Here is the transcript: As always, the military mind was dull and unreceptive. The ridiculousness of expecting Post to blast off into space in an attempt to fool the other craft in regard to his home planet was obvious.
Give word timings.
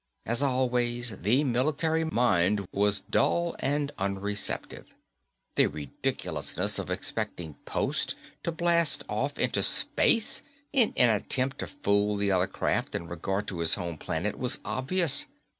As 0.25 0.41
always, 0.41 1.19
the 1.21 1.43
military 1.43 2.03
mind 2.03 2.67
was 2.71 3.01
dull 3.01 3.55
and 3.59 3.91
unreceptive. 3.99 4.87
The 5.53 5.67
ridiculousness 5.67 6.79
of 6.79 6.89
expecting 6.89 7.53
Post 7.65 8.15
to 8.41 8.51
blast 8.51 9.03
off 9.07 9.37
into 9.37 9.61
space 9.61 10.41
in 10.73 10.93
an 10.97 11.11
attempt 11.11 11.59
to 11.59 11.67
fool 11.67 12.15
the 12.17 12.31
other 12.31 12.47
craft 12.47 12.95
in 12.95 13.07
regard 13.09 13.45
to 13.49 13.59
his 13.59 13.75
home 13.75 13.99
planet 13.99 14.39
was 14.39 14.57
obvious. 14.65 15.27